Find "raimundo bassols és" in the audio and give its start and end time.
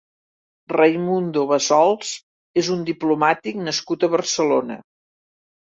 0.71-2.73